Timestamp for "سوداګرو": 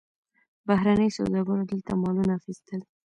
1.19-1.69